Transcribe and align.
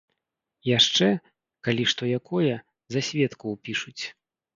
Яшчэ, 0.77 1.09
калі 1.67 1.83
што 1.91 2.09
якое, 2.19 2.55
за 2.95 2.99
сведку 3.11 3.45
ўпішуць. 3.55 4.03